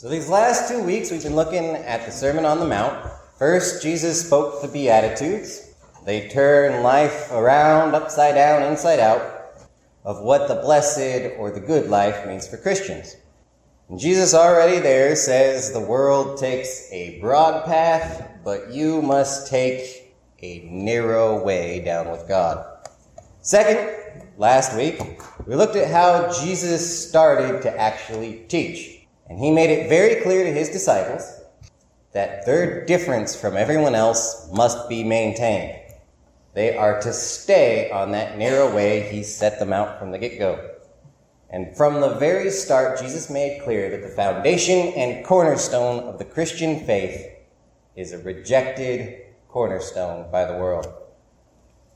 So, 0.00 0.08
these 0.08 0.30
last 0.30 0.66
two 0.66 0.82
weeks, 0.82 1.10
we've 1.10 1.22
been 1.22 1.36
looking 1.36 1.76
at 1.76 2.06
the 2.06 2.10
Sermon 2.10 2.46
on 2.46 2.58
the 2.58 2.64
Mount. 2.64 3.06
First, 3.38 3.82
Jesus 3.82 4.26
spoke 4.26 4.62
the 4.62 4.68
Beatitudes. 4.68 5.74
They 6.06 6.26
turn 6.30 6.82
life 6.82 7.30
around, 7.30 7.94
upside 7.94 8.34
down, 8.34 8.62
inside 8.62 8.98
out, 8.98 9.20
of 10.02 10.22
what 10.22 10.48
the 10.48 10.54
blessed 10.54 11.36
or 11.36 11.50
the 11.50 11.60
good 11.60 11.90
life 11.90 12.26
means 12.26 12.48
for 12.48 12.56
Christians. 12.56 13.14
And 13.90 13.98
Jesus 13.98 14.32
already 14.32 14.78
there 14.78 15.14
says 15.16 15.70
the 15.70 15.80
world 15.80 16.38
takes 16.38 16.90
a 16.90 17.20
broad 17.20 17.66
path, 17.66 18.26
but 18.42 18.72
you 18.72 19.02
must 19.02 19.48
take 19.48 20.14
a 20.40 20.60
narrow 20.60 21.44
way 21.44 21.84
down 21.84 22.10
with 22.10 22.26
God. 22.26 22.88
Second, 23.42 24.24
last 24.38 24.74
week, 24.74 24.98
we 25.46 25.54
looked 25.54 25.76
at 25.76 25.90
how 25.90 26.32
Jesus 26.42 27.06
started 27.06 27.60
to 27.60 27.78
actually 27.78 28.46
teach. 28.48 28.99
And 29.30 29.38
he 29.38 29.52
made 29.52 29.70
it 29.70 29.88
very 29.88 30.22
clear 30.22 30.42
to 30.42 30.52
his 30.52 30.70
disciples 30.70 31.40
that 32.12 32.44
their 32.44 32.84
difference 32.84 33.40
from 33.40 33.56
everyone 33.56 33.94
else 33.94 34.50
must 34.52 34.88
be 34.88 35.04
maintained. 35.04 35.76
They 36.54 36.76
are 36.76 37.00
to 37.00 37.12
stay 37.12 37.92
on 37.92 38.10
that 38.10 38.36
narrow 38.36 38.74
way 38.74 39.08
he 39.08 39.22
set 39.22 39.60
them 39.60 39.72
out 39.72 40.00
from 40.00 40.10
the 40.10 40.18
get 40.18 40.36
go. 40.36 40.70
And 41.48 41.76
from 41.76 42.00
the 42.00 42.16
very 42.16 42.50
start, 42.50 42.98
Jesus 42.98 43.30
made 43.30 43.62
clear 43.62 43.88
that 43.90 44.02
the 44.02 44.08
foundation 44.08 44.88
and 44.94 45.24
cornerstone 45.24 46.00
of 46.08 46.18
the 46.18 46.24
Christian 46.24 46.84
faith 46.84 47.24
is 47.94 48.12
a 48.12 48.18
rejected 48.18 49.22
cornerstone 49.48 50.28
by 50.32 50.44
the 50.44 50.58
world. 50.58 50.92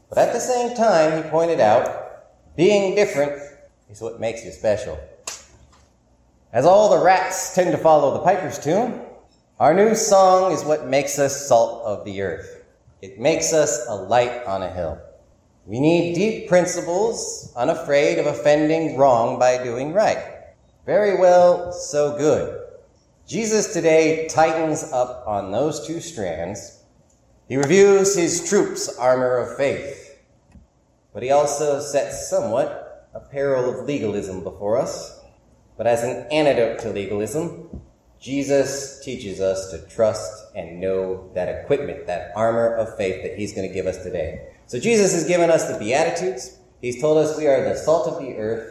But 0.08 0.18
at 0.18 0.32
the 0.32 0.40
same 0.40 0.76
time, 0.76 1.20
he 1.20 1.28
pointed 1.30 1.58
out, 1.58 2.56
being 2.56 2.94
different 2.94 3.42
is 3.90 4.00
what 4.00 4.20
makes 4.20 4.44
you 4.44 4.52
special. 4.52 5.00
As 6.54 6.66
all 6.66 6.88
the 6.88 7.04
rats 7.04 7.52
tend 7.52 7.72
to 7.72 7.78
follow 7.78 8.14
the 8.14 8.20
piper's 8.20 8.60
tune, 8.60 9.00
our 9.58 9.74
new 9.74 9.96
song 9.96 10.52
is 10.52 10.64
what 10.64 10.86
makes 10.86 11.18
us 11.18 11.48
salt 11.48 11.82
of 11.84 12.04
the 12.04 12.22
earth. 12.22 12.62
It 13.02 13.18
makes 13.18 13.52
us 13.52 13.84
a 13.88 13.94
light 13.96 14.44
on 14.46 14.62
a 14.62 14.72
hill. 14.72 15.02
We 15.66 15.80
need 15.80 16.14
deep 16.14 16.48
principles, 16.48 17.52
unafraid 17.56 18.20
of 18.20 18.26
offending 18.26 18.96
wrong 18.96 19.36
by 19.36 19.64
doing 19.64 19.92
right. 19.92 20.44
Very 20.86 21.18
well, 21.18 21.72
so 21.72 22.16
good. 22.16 22.62
Jesus 23.26 23.72
today 23.72 24.28
tightens 24.28 24.84
up 24.92 25.24
on 25.26 25.50
those 25.50 25.84
two 25.84 25.98
strands. 25.98 26.84
He 27.48 27.56
reviews 27.56 28.14
his 28.14 28.48
troops' 28.48 28.96
armor 28.96 29.38
of 29.38 29.56
faith, 29.56 30.20
but 31.12 31.24
he 31.24 31.32
also 31.32 31.80
sets 31.80 32.30
somewhat 32.30 33.08
a 33.12 33.18
peril 33.18 33.68
of 33.68 33.86
legalism 33.86 34.44
before 34.44 34.78
us. 34.78 35.13
But 35.76 35.86
as 35.86 36.02
an 36.02 36.26
antidote 36.30 36.78
to 36.80 36.90
legalism, 36.90 37.80
Jesus 38.20 39.04
teaches 39.04 39.40
us 39.40 39.70
to 39.70 39.78
trust 39.94 40.46
and 40.54 40.80
know 40.80 41.30
that 41.34 41.48
equipment, 41.48 42.06
that 42.06 42.32
armor 42.34 42.74
of 42.74 42.96
faith 42.96 43.22
that 43.22 43.36
he's 43.36 43.52
going 43.52 43.68
to 43.68 43.74
give 43.74 43.86
us 43.86 44.02
today. 44.02 44.48
So 44.66 44.80
Jesus 44.80 45.12
has 45.12 45.26
given 45.26 45.50
us 45.50 45.70
the 45.70 45.78
Beatitudes. 45.78 46.58
He's 46.80 47.00
told 47.00 47.18
us 47.18 47.36
we 47.36 47.46
are 47.46 47.64
the 47.64 47.76
salt 47.76 48.08
of 48.08 48.22
the 48.22 48.36
earth. 48.36 48.70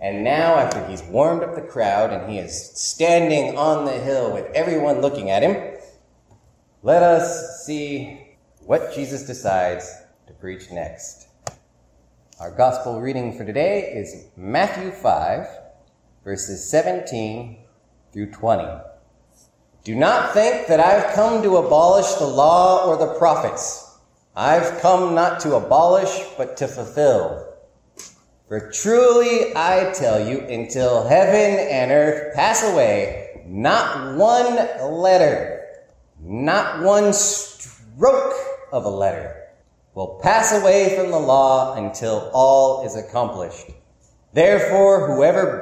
And 0.00 0.24
now, 0.24 0.56
after 0.56 0.84
he's 0.86 1.02
warmed 1.02 1.42
up 1.42 1.54
the 1.54 1.62
crowd 1.62 2.12
and 2.12 2.30
he 2.30 2.38
is 2.38 2.72
standing 2.74 3.56
on 3.56 3.84
the 3.84 3.92
hill 3.92 4.32
with 4.32 4.46
everyone 4.52 5.00
looking 5.00 5.30
at 5.30 5.42
him, 5.42 5.78
let 6.82 7.02
us 7.02 7.64
see 7.64 8.36
what 8.66 8.92
Jesus 8.94 9.24
decides 9.26 9.92
to 10.26 10.32
preach 10.32 10.72
next. 10.72 11.28
Our 12.40 12.50
gospel 12.50 13.00
reading 13.00 13.36
for 13.38 13.44
today 13.44 13.92
is 13.94 14.26
Matthew 14.36 14.90
5, 14.90 15.46
verses 16.24 16.68
17 16.68 17.58
through 18.12 18.30
20. 18.30 18.64
Do 19.84 19.94
not 19.94 20.32
think 20.32 20.68
that 20.68 20.80
I've 20.80 21.14
come 21.14 21.42
to 21.42 21.56
abolish 21.56 22.12
the 22.14 22.26
law 22.26 22.86
or 22.86 22.96
the 22.96 23.18
prophets. 23.18 23.98
I've 24.36 24.80
come 24.80 25.14
not 25.14 25.40
to 25.40 25.56
abolish, 25.56 26.26
but 26.38 26.56
to 26.58 26.68
fulfill. 26.68 27.48
For 28.48 28.70
truly 28.70 29.52
I 29.56 29.92
tell 29.94 30.26
you, 30.26 30.40
until 30.40 31.06
heaven 31.06 31.58
and 31.68 31.90
earth 31.90 32.34
pass 32.34 32.62
away, 32.62 33.42
not 33.46 34.16
one 34.16 34.56
letter, 35.02 35.64
not 36.20 36.82
one 36.82 37.12
stroke 37.12 38.34
of 38.72 38.84
a 38.84 38.88
letter 38.88 39.42
will 39.94 40.20
pass 40.22 40.52
away 40.52 40.96
from 40.96 41.10
the 41.10 41.18
law 41.18 41.74
until 41.74 42.30
all 42.32 42.86
is 42.86 42.96
accomplished. 42.96 43.70
Therefore, 44.32 45.14
whoever 45.14 45.61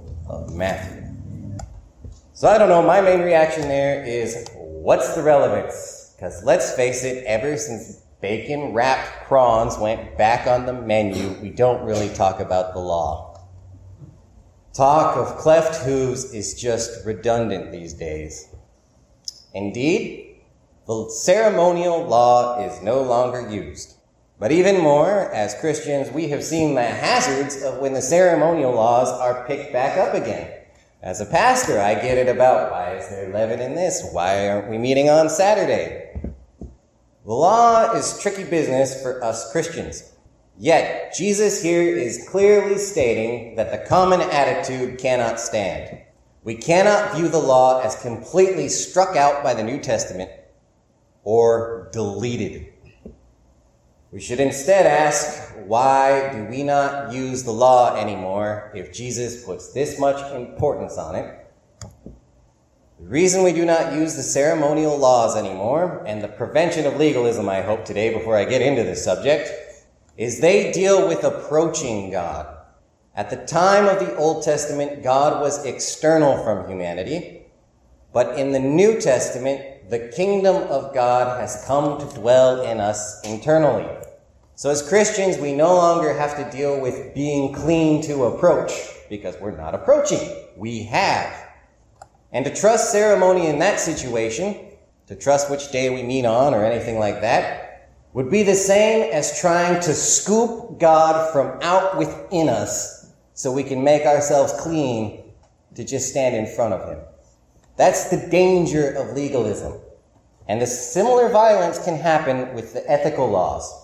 of 0.31 0.55
Matthew. 0.55 1.03
So 2.33 2.47
I 2.47 2.57
don't 2.57 2.69
know, 2.69 2.81
my 2.81 3.01
main 3.01 3.21
reaction 3.21 3.63
there 3.63 4.03
is 4.03 4.47
what's 4.55 5.13
the 5.13 5.21
relevance? 5.21 6.13
Because 6.15 6.43
let's 6.43 6.73
face 6.73 7.03
it, 7.03 7.23
ever 7.25 7.57
since 7.57 8.01
bacon 8.21 8.73
wrapped 8.73 9.27
prawns 9.27 9.77
went 9.77 10.17
back 10.17 10.47
on 10.47 10.65
the 10.65 10.73
menu, 10.73 11.35
we 11.41 11.49
don't 11.49 11.85
really 11.85 12.09
talk 12.09 12.39
about 12.39 12.73
the 12.73 12.79
law. 12.79 13.45
Talk 14.73 15.17
of 15.17 15.37
cleft 15.37 15.83
hooves 15.83 16.33
is 16.33 16.53
just 16.53 17.05
redundant 17.05 17.71
these 17.71 17.93
days. 17.93 18.47
Indeed, 19.53 20.37
the 20.87 21.09
ceremonial 21.09 22.05
law 22.05 22.65
is 22.65 22.81
no 22.81 23.01
longer 23.01 23.49
used. 23.49 23.95
But 24.41 24.51
even 24.51 24.81
more, 24.81 25.31
as 25.31 25.53
Christians, 25.53 26.09
we 26.09 26.29
have 26.29 26.43
seen 26.43 26.73
the 26.73 26.81
hazards 26.81 27.61
of 27.61 27.77
when 27.77 27.93
the 27.93 28.01
ceremonial 28.01 28.73
laws 28.73 29.07
are 29.07 29.45
picked 29.45 29.71
back 29.71 29.99
up 29.99 30.15
again. 30.15 30.51
As 31.03 31.21
a 31.21 31.27
pastor, 31.27 31.79
I 31.79 31.93
get 31.93 32.17
it 32.17 32.27
about 32.27 32.71
why 32.71 32.95
is 32.95 33.07
there 33.07 33.31
leaven 33.31 33.59
in 33.59 33.75
this? 33.75 34.03
Why 34.11 34.49
aren't 34.49 34.71
we 34.71 34.79
meeting 34.79 35.11
on 35.11 35.29
Saturday? 35.29 36.19
The 36.23 37.31
law 37.31 37.91
is 37.93 38.19
tricky 38.19 38.43
business 38.43 38.99
for 39.03 39.23
us 39.23 39.51
Christians. 39.51 40.11
Yet, 40.57 41.13
Jesus 41.13 41.61
here 41.61 41.95
is 41.95 42.27
clearly 42.27 42.79
stating 42.79 43.57
that 43.57 43.69
the 43.69 43.87
common 43.87 44.21
attitude 44.21 44.97
cannot 44.97 45.39
stand. 45.39 45.99
We 46.43 46.55
cannot 46.55 47.15
view 47.15 47.27
the 47.27 47.37
law 47.37 47.81
as 47.81 48.01
completely 48.01 48.69
struck 48.69 49.15
out 49.15 49.43
by 49.43 49.53
the 49.53 49.63
New 49.63 49.79
Testament 49.79 50.31
or 51.23 51.91
deleted. 51.93 52.70
We 54.11 54.19
should 54.19 54.41
instead 54.41 54.85
ask, 54.85 55.53
why 55.65 56.33
do 56.33 56.43
we 56.43 56.63
not 56.63 57.13
use 57.13 57.43
the 57.43 57.53
law 57.53 57.95
anymore 57.95 58.69
if 58.75 58.91
Jesus 58.91 59.45
puts 59.45 59.71
this 59.71 59.97
much 59.97 60.33
importance 60.33 60.97
on 60.97 61.15
it? 61.15 61.47
The 62.99 63.07
reason 63.07 63.43
we 63.43 63.53
do 63.53 63.63
not 63.63 63.93
use 63.93 64.15
the 64.15 64.21
ceremonial 64.21 64.97
laws 64.97 65.37
anymore, 65.37 66.03
and 66.05 66.21
the 66.21 66.27
prevention 66.27 66.85
of 66.85 66.97
legalism, 66.97 67.47
I 67.47 67.61
hope 67.61 67.85
today 67.85 68.13
before 68.13 68.35
I 68.35 68.43
get 68.43 68.61
into 68.61 68.83
this 68.83 69.01
subject, 69.01 69.49
is 70.17 70.41
they 70.41 70.73
deal 70.73 71.07
with 71.07 71.23
approaching 71.23 72.11
God. 72.11 72.57
At 73.15 73.29
the 73.29 73.45
time 73.45 73.87
of 73.87 74.05
the 74.05 74.13
Old 74.17 74.43
Testament, 74.43 75.03
God 75.03 75.41
was 75.41 75.65
external 75.65 76.43
from 76.43 76.69
humanity, 76.69 77.43
but 78.13 78.37
in 78.37 78.51
the 78.51 78.59
New 78.59 78.99
Testament, 78.99 79.89
the 79.89 80.09
kingdom 80.09 80.55
of 80.55 80.93
God 80.93 81.39
has 81.39 81.63
come 81.65 81.97
to 81.97 82.15
dwell 82.19 82.61
in 82.61 82.79
us 82.81 83.21
internally. 83.23 83.87
So 84.61 84.69
as 84.69 84.87
Christians, 84.87 85.39
we 85.39 85.53
no 85.53 85.73
longer 85.73 86.13
have 86.13 86.37
to 86.37 86.55
deal 86.55 86.79
with 86.79 87.15
being 87.15 87.51
clean 87.51 87.99
to 88.03 88.25
approach 88.25 88.71
because 89.09 89.35
we're 89.41 89.57
not 89.57 89.73
approaching. 89.73 90.19
We 90.55 90.83
have. 90.83 91.33
And 92.31 92.45
to 92.45 92.53
trust 92.53 92.91
ceremony 92.91 93.47
in 93.47 93.57
that 93.57 93.79
situation, 93.79 94.55
to 95.07 95.15
trust 95.15 95.49
which 95.49 95.71
day 95.71 95.89
we 95.89 96.03
meet 96.03 96.27
on 96.27 96.53
or 96.53 96.63
anything 96.63 96.99
like 96.99 97.21
that, 97.21 97.89
would 98.13 98.29
be 98.29 98.43
the 98.43 98.53
same 98.53 99.11
as 99.11 99.41
trying 99.41 99.81
to 99.81 99.95
scoop 99.95 100.79
God 100.79 101.33
from 101.33 101.59
out 101.63 101.97
within 101.97 102.47
us 102.47 103.11
so 103.33 103.51
we 103.51 103.63
can 103.63 103.83
make 103.83 104.05
ourselves 104.05 104.53
clean 104.59 105.23
to 105.73 105.83
just 105.83 106.11
stand 106.11 106.35
in 106.35 106.45
front 106.45 106.75
of 106.75 106.87
Him. 106.87 106.99
That's 107.77 108.11
the 108.11 108.27
danger 108.29 108.91
of 108.91 109.15
legalism. 109.15 109.79
And 110.47 110.61
the 110.61 110.67
similar 110.67 111.29
violence 111.29 111.83
can 111.83 111.95
happen 111.95 112.53
with 112.53 112.73
the 112.73 112.87
ethical 112.87 113.27
laws. 113.27 113.80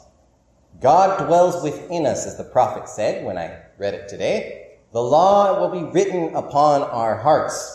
God 0.79 1.25
dwells 1.25 1.63
within 1.63 2.05
us, 2.05 2.27
as 2.27 2.37
the 2.37 2.43
prophet 2.43 2.87
said 2.87 3.25
when 3.25 3.37
I 3.37 3.59
read 3.77 3.95
it 3.95 4.07
today. 4.07 4.77
The 4.93 5.01
law 5.01 5.59
will 5.59 5.69
be 5.69 5.91
written 5.91 6.35
upon 6.35 6.83
our 6.83 7.17
hearts. 7.17 7.73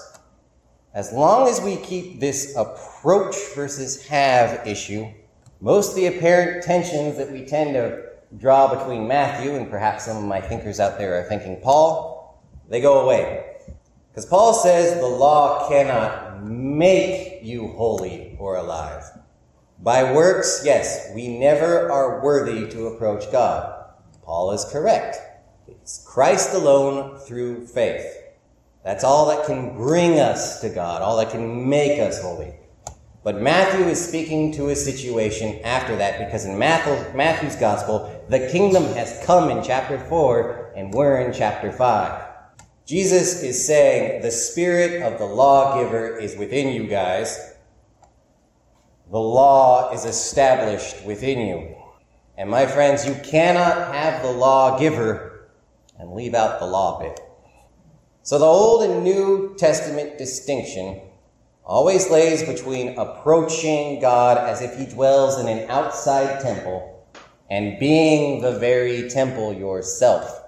as 0.94 1.12
long 1.12 1.48
as 1.48 1.60
we 1.60 1.76
keep 1.76 2.20
this 2.20 2.54
approach 2.56 3.34
versus 3.54 4.06
have 4.06 4.66
issue, 4.66 5.06
most 5.60 5.90
of 5.90 5.96
the 5.96 6.06
apparent 6.06 6.62
tensions 6.64 7.16
that 7.16 7.30
we 7.30 7.46
tend 7.46 7.74
to 7.74 8.02
draw 8.36 8.74
between 8.74 9.08
Matthew 9.08 9.54
and 9.54 9.70
perhaps 9.70 10.04
some 10.04 10.16
of 10.16 10.24
my 10.24 10.40
thinkers 10.40 10.80
out 10.80 10.98
there 10.98 11.18
are 11.18 11.28
thinking 11.28 11.60
Paul, 11.62 12.42
they 12.68 12.80
go 12.80 13.00
away. 13.04 13.56
Because 14.10 14.26
Paul 14.26 14.52
says 14.52 15.00
the 15.00 15.06
law 15.06 15.68
cannot 15.68 16.44
make 16.44 17.42
you 17.42 17.68
holy 17.68 18.36
or 18.38 18.56
alive. 18.56 19.04
By 19.82 20.12
works, 20.12 20.62
yes, 20.64 21.10
we 21.12 21.26
never 21.26 21.90
are 21.90 22.22
worthy 22.22 22.68
to 22.68 22.86
approach 22.86 23.32
God. 23.32 23.90
Paul 24.22 24.52
is 24.52 24.64
correct. 24.70 25.16
It's 25.66 26.06
Christ 26.06 26.54
alone 26.54 27.18
through 27.18 27.66
faith. 27.66 28.06
That's 28.84 29.02
all 29.02 29.26
that 29.26 29.44
can 29.44 29.74
bring 29.74 30.20
us 30.20 30.60
to 30.60 30.68
God, 30.68 31.02
all 31.02 31.16
that 31.16 31.32
can 31.32 31.68
make 31.68 31.98
us 31.98 32.22
holy. 32.22 32.54
But 33.24 33.40
Matthew 33.42 33.86
is 33.86 34.08
speaking 34.08 34.52
to 34.52 34.68
a 34.68 34.76
situation 34.76 35.60
after 35.64 35.96
that 35.96 36.20
because 36.20 36.44
in 36.44 36.56
Matthew's 36.56 37.56
gospel, 37.56 38.24
the 38.28 38.48
kingdom 38.52 38.84
has 38.94 39.20
come 39.26 39.50
in 39.50 39.64
chapter 39.64 39.98
4 39.98 40.74
and 40.76 40.94
we're 40.94 41.22
in 41.22 41.32
chapter 41.32 41.72
5. 41.72 42.22
Jesus 42.86 43.42
is 43.42 43.66
saying 43.66 44.22
the 44.22 44.30
spirit 44.30 45.02
of 45.02 45.18
the 45.18 45.24
lawgiver 45.24 46.16
is 46.16 46.36
within 46.36 46.72
you 46.72 46.86
guys 46.86 47.51
the 49.12 49.20
law 49.20 49.92
is 49.92 50.06
established 50.06 51.04
within 51.04 51.46
you. 51.46 51.76
And 52.38 52.48
my 52.48 52.64
friends, 52.64 53.06
you 53.06 53.14
cannot 53.22 53.94
have 53.94 54.22
the 54.22 54.32
lawgiver 54.32 55.50
and 55.98 56.14
leave 56.14 56.34
out 56.34 56.58
the 56.58 56.66
law 56.66 56.98
bit. 56.98 57.20
So 58.22 58.38
the 58.38 58.46
Old 58.46 58.84
and 58.84 59.04
New 59.04 59.54
Testament 59.58 60.16
distinction 60.16 60.98
always 61.62 62.08
lays 62.08 62.42
between 62.42 62.98
approaching 62.98 64.00
God 64.00 64.38
as 64.38 64.62
if 64.62 64.78
he 64.78 64.86
dwells 64.86 65.38
in 65.38 65.46
an 65.46 65.68
outside 65.68 66.40
temple 66.40 67.06
and 67.50 67.78
being 67.78 68.40
the 68.40 68.58
very 68.58 69.10
temple 69.10 69.52
yourself. 69.52 70.42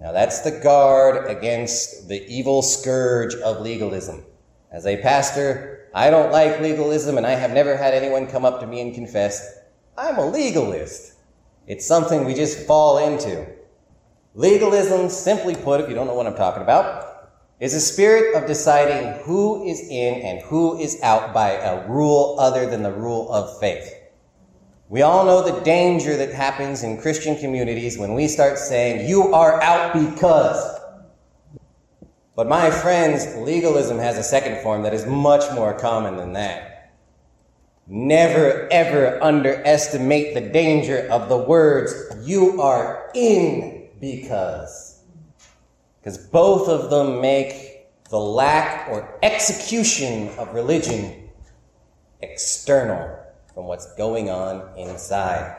Now 0.00 0.12
that's 0.12 0.40
the 0.40 0.58
guard 0.58 1.30
against 1.30 2.08
the 2.08 2.26
evil 2.26 2.62
scourge 2.62 3.34
of 3.34 3.60
legalism. 3.60 4.24
As 4.72 4.86
a 4.86 5.02
pastor, 5.02 5.83
I 5.94 6.10
don't 6.10 6.32
like 6.32 6.60
legalism, 6.60 7.18
and 7.18 7.26
I 7.26 7.36
have 7.36 7.52
never 7.52 7.76
had 7.76 7.94
anyone 7.94 8.26
come 8.26 8.44
up 8.44 8.58
to 8.60 8.66
me 8.66 8.80
and 8.80 8.92
confess, 8.92 9.60
I'm 9.96 10.18
a 10.18 10.26
legalist. 10.26 11.14
It's 11.68 11.86
something 11.86 12.24
we 12.24 12.34
just 12.34 12.66
fall 12.66 12.98
into. 12.98 13.46
Legalism, 14.34 15.08
simply 15.08 15.54
put, 15.54 15.80
if 15.80 15.88
you 15.88 15.94
don't 15.94 16.08
know 16.08 16.14
what 16.14 16.26
I'm 16.26 16.34
talking 16.34 16.64
about, 16.64 17.30
is 17.60 17.74
a 17.74 17.80
spirit 17.80 18.34
of 18.34 18.48
deciding 18.48 19.22
who 19.22 19.64
is 19.64 19.80
in 19.88 20.20
and 20.22 20.40
who 20.40 20.76
is 20.80 21.00
out 21.00 21.32
by 21.32 21.52
a 21.52 21.86
rule 21.88 22.34
other 22.40 22.68
than 22.68 22.82
the 22.82 22.90
rule 22.92 23.30
of 23.30 23.60
faith. 23.60 23.94
We 24.88 25.02
all 25.02 25.24
know 25.24 25.44
the 25.44 25.60
danger 25.60 26.16
that 26.16 26.32
happens 26.32 26.82
in 26.82 27.00
Christian 27.00 27.38
communities 27.38 27.96
when 27.96 28.14
we 28.14 28.26
start 28.26 28.58
saying, 28.58 29.08
You 29.08 29.32
are 29.32 29.62
out 29.62 29.94
because. 29.94 30.73
But 32.36 32.48
my 32.48 32.70
friends, 32.70 33.36
legalism 33.36 33.98
has 33.98 34.18
a 34.18 34.22
second 34.22 34.62
form 34.62 34.82
that 34.82 34.94
is 34.94 35.06
much 35.06 35.44
more 35.54 35.72
common 35.72 36.16
than 36.16 36.32
that. 36.32 36.92
Never 37.86 38.66
ever 38.72 39.22
underestimate 39.22 40.34
the 40.34 40.40
danger 40.40 41.06
of 41.10 41.28
the 41.28 41.36
words, 41.36 41.94
you 42.22 42.60
are 42.60 43.10
in 43.14 43.88
because. 44.00 45.00
Because 46.00 46.18
both 46.18 46.68
of 46.68 46.90
them 46.90 47.20
make 47.20 47.86
the 48.10 48.18
lack 48.18 48.88
or 48.88 49.18
execution 49.22 50.28
of 50.38 50.54
religion 50.54 51.28
external 52.20 53.18
from 53.54 53.66
what's 53.66 53.94
going 53.94 54.28
on 54.28 54.76
inside. 54.76 55.56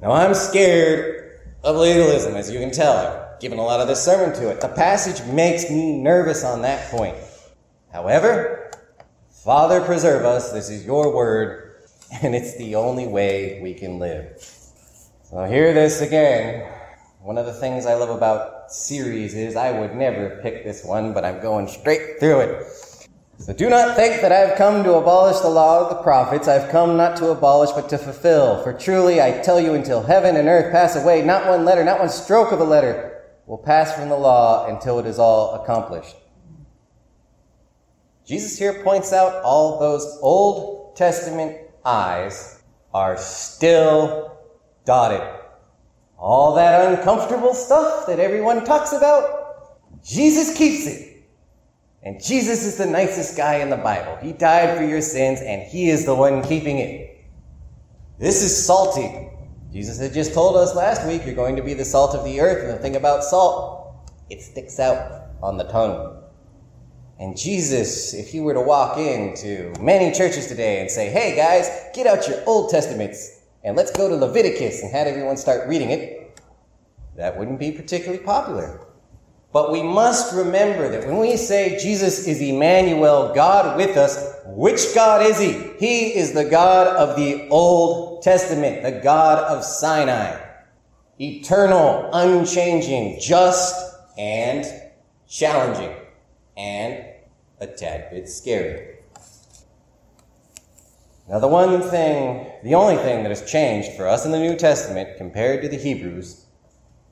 Now 0.00 0.12
I'm 0.12 0.34
scared 0.34 1.40
of 1.62 1.76
legalism, 1.76 2.36
as 2.36 2.50
you 2.50 2.58
can 2.58 2.70
tell 2.70 3.31
given 3.42 3.58
a 3.58 3.62
lot 3.62 3.80
of 3.80 3.88
this 3.88 4.02
sermon 4.02 4.32
to 4.36 4.50
it. 4.50 4.60
The 4.60 4.68
passage 4.68 5.26
makes 5.26 5.68
me 5.68 5.98
nervous 5.98 6.44
on 6.44 6.62
that 6.62 6.88
point. 6.92 7.16
However, 7.92 8.70
Father, 9.44 9.80
preserve 9.80 10.24
us. 10.24 10.52
This 10.52 10.70
is 10.70 10.86
your 10.86 11.12
word, 11.12 11.74
and 12.22 12.36
it's 12.36 12.56
the 12.56 12.76
only 12.76 13.08
way 13.08 13.60
we 13.60 13.74
can 13.74 13.98
live. 13.98 14.40
So, 15.24 15.44
hear 15.44 15.74
this 15.74 16.00
again. 16.00 16.72
One 17.20 17.36
of 17.36 17.46
the 17.46 17.52
things 17.52 17.84
I 17.84 17.94
love 17.94 18.10
about 18.10 18.70
series 18.70 19.34
is 19.34 19.56
I 19.56 19.72
would 19.72 19.96
never 19.96 20.40
pick 20.42 20.62
this 20.62 20.84
one, 20.84 21.12
but 21.12 21.24
I'm 21.24 21.40
going 21.40 21.66
straight 21.66 22.20
through 22.20 22.40
it. 22.40 22.66
So 23.38 23.52
do 23.52 23.68
not 23.68 23.96
think 23.96 24.22
that 24.22 24.30
I 24.30 24.38
have 24.38 24.56
come 24.56 24.84
to 24.84 24.94
abolish 24.94 25.40
the 25.40 25.48
law 25.48 25.82
of 25.82 25.88
the 25.88 26.02
prophets. 26.02 26.46
I 26.46 26.54
have 26.54 26.70
come 26.70 26.96
not 26.96 27.16
to 27.16 27.30
abolish, 27.30 27.72
but 27.72 27.88
to 27.88 27.98
fulfill. 27.98 28.62
For 28.62 28.72
truly 28.72 29.20
I 29.20 29.40
tell 29.42 29.60
you, 29.60 29.74
until 29.74 30.02
heaven 30.02 30.36
and 30.36 30.46
earth 30.46 30.70
pass 30.70 30.94
away, 30.94 31.22
not 31.22 31.48
one 31.48 31.64
letter, 31.64 31.82
not 31.82 31.98
one 31.98 32.08
stroke 32.08 32.52
of 32.52 32.60
a 32.60 32.64
letter 32.64 33.11
will 33.46 33.58
pass 33.58 33.94
from 33.94 34.08
the 34.08 34.16
law 34.16 34.66
until 34.66 34.98
it 34.98 35.06
is 35.06 35.18
all 35.18 35.62
accomplished. 35.62 36.16
Jesus 38.24 38.58
here 38.58 38.82
points 38.84 39.12
out 39.12 39.42
all 39.42 39.78
those 39.78 40.18
Old 40.22 40.96
Testament 40.96 41.58
I's 41.84 42.62
are 42.94 43.16
still 43.16 44.38
dotted. 44.84 45.22
All 46.18 46.54
that 46.54 46.92
uncomfortable 46.92 47.54
stuff 47.54 48.06
that 48.06 48.20
everyone 48.20 48.64
talks 48.64 48.92
about, 48.92 49.82
Jesus 50.04 50.56
keeps 50.56 50.86
it. 50.86 51.24
And 52.04 52.22
Jesus 52.22 52.64
is 52.64 52.76
the 52.76 52.86
nicest 52.86 53.36
guy 53.36 53.56
in 53.56 53.70
the 53.70 53.76
Bible. 53.76 54.16
He 54.22 54.32
died 54.32 54.76
for 54.76 54.84
your 54.84 55.00
sins, 55.00 55.40
and 55.40 55.62
He 55.62 55.88
is 55.88 56.04
the 56.04 56.14
one 56.14 56.42
keeping 56.42 56.78
it. 56.78 57.24
This 58.18 58.42
is 58.42 58.66
salty. 58.66 59.31
Jesus 59.72 59.98
had 59.98 60.12
just 60.12 60.34
told 60.34 60.56
us 60.56 60.74
last 60.74 61.06
week, 61.06 61.24
you're 61.24 61.34
going 61.34 61.56
to 61.56 61.62
be 61.62 61.72
the 61.72 61.84
salt 61.84 62.14
of 62.14 62.24
the 62.24 62.40
earth. 62.40 62.62
And 62.62 62.78
the 62.78 62.82
thing 62.82 62.96
about 62.96 63.24
salt, 63.24 63.94
it 64.28 64.42
sticks 64.42 64.78
out 64.78 65.28
on 65.42 65.56
the 65.56 65.64
tongue. 65.64 66.22
And 67.18 67.36
Jesus, 67.36 68.12
if 68.12 68.28
he 68.28 68.40
were 68.40 68.52
to 68.52 68.60
walk 68.60 68.98
into 68.98 69.72
many 69.80 70.12
churches 70.14 70.48
today 70.48 70.80
and 70.80 70.90
say, 70.90 71.08
hey 71.08 71.34
guys, 71.34 71.70
get 71.94 72.06
out 72.06 72.28
your 72.28 72.42
Old 72.46 72.70
Testaments 72.70 73.40
and 73.64 73.76
let's 73.76 73.92
go 73.92 74.08
to 74.08 74.16
Leviticus 74.16 74.82
and 74.82 74.92
have 74.92 75.06
everyone 75.06 75.36
start 75.36 75.66
reading 75.68 75.90
it, 75.90 76.38
that 77.16 77.38
wouldn't 77.38 77.58
be 77.58 77.72
particularly 77.72 78.22
popular. 78.22 78.86
But 79.52 79.70
we 79.70 79.82
must 79.82 80.34
remember 80.34 80.88
that 80.88 81.06
when 81.06 81.18
we 81.18 81.36
say 81.36 81.78
Jesus 81.78 82.26
is 82.26 82.40
Emmanuel, 82.40 83.34
God 83.34 83.76
with 83.76 83.98
us, 83.98 84.34
which 84.46 84.94
God 84.94 85.26
is 85.26 85.38
he? 85.38 85.52
He 85.78 86.14
is 86.14 86.32
the 86.32 86.46
God 86.46 86.86
of 86.86 87.16
the 87.16 87.48
Old 87.48 88.22
Testament, 88.22 88.82
the 88.82 89.02
God 89.02 89.38
of 89.44 89.62
Sinai. 89.62 90.40
Eternal, 91.20 92.08
unchanging, 92.14 93.20
just, 93.20 93.94
and 94.16 94.64
challenging, 95.28 95.94
and 96.56 97.04
a 97.60 97.66
tad 97.66 98.10
bit 98.10 98.28
scary. 98.28 98.96
Now, 101.28 101.38
the 101.38 101.48
one 101.48 101.82
thing, 101.82 102.50
the 102.64 102.74
only 102.74 102.96
thing 102.96 103.22
that 103.22 103.28
has 103.28 103.48
changed 103.50 103.92
for 103.92 104.08
us 104.08 104.24
in 104.24 104.32
the 104.32 104.38
New 104.38 104.56
Testament 104.56 105.18
compared 105.18 105.62
to 105.62 105.68
the 105.68 105.76
Hebrews 105.76 106.46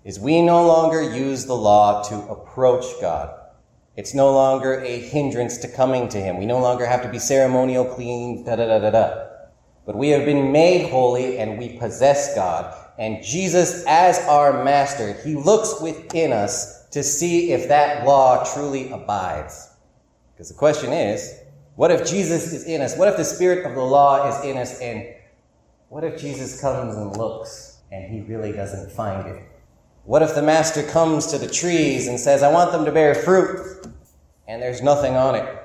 is 0.05 0.19
we 0.19 0.41
no 0.41 0.67
longer 0.67 1.03
use 1.03 1.47
the 1.47 1.57
law 1.57 2.03
to 2.05 2.17
approach 2.29 2.85
God. 3.01 3.35
It's 3.97 4.15
no 4.15 4.33
longer 4.33 4.81
a 4.81 4.99
hindrance 4.99 5.59
to 5.59 5.69
coming 5.69 6.09
to 6.09 6.19
Him. 6.19 6.39
We 6.39 6.47
no 6.47 6.59
longer 6.59 6.87
have 6.87 7.03
to 7.03 7.11
be 7.11 7.19
ceremonial 7.19 7.85
clean, 7.85 8.45
da 8.45 8.57
da 8.57 8.67
da 8.67 8.79
da 8.79 8.91
da. 8.91 9.27
But 9.85 9.97
we 9.97 10.09
have 10.11 10.25
been 10.25 10.53
made 10.53 10.91
holy 10.91 11.39
and 11.39 11.59
we 11.59 11.79
possess 11.79 12.35
God. 12.35 12.75
And 12.99 13.23
Jesus, 13.23 13.85
as 13.87 14.19
our 14.21 14.65
master, 14.65 15.15
He 15.25 15.35
looks 15.35 15.81
within 15.81 16.33
us 16.33 16.89
to 16.91 17.03
see 17.03 17.53
if 17.53 17.69
that 17.69 18.07
law 18.07 18.45
truly 18.55 18.91
abides. 18.91 19.69
Because 20.33 20.49
the 20.49 20.55
question 20.55 20.93
is, 20.93 21.39
what 21.77 21.91
if 21.91 22.09
Jesus 22.09 22.53
is 22.53 22.65
in 22.65 22.81
us? 22.81 22.97
What 22.97 23.09
if 23.09 23.17
the 23.17 23.25
spirit 23.25 23.67
of 23.67 23.75
the 23.75 23.83
law 23.83 24.29
is 24.29 24.45
in 24.45 24.57
us? 24.57 24.81
And 24.81 25.15
what 25.89 26.05
if 26.05 26.21
Jesus 26.21 26.61
comes 26.61 26.97
and 26.97 27.17
looks 27.17 27.79
and 27.93 28.11
He 28.11 28.21
really 28.23 28.53
doesn't 28.53 28.93
find 28.93 29.27
it? 29.27 29.50
What 30.05 30.23
if 30.23 30.35
the 30.35 30.43
master 30.43 30.83
comes 30.83 31.27
to 31.29 31.39
the 31.39 31.49
trees 31.49 32.09
and 32.09 32.19
says, 32.19 32.43
I 32.43 32.51
want 32.51 32.73
them 32.73 32.85
to 32.85 32.93
bear 32.93 33.15
fruit, 33.15 33.87
and 34.49 34.61
there's 34.61 34.83
nothing 34.83 35.15
on 35.15 35.35
it? 35.35 35.57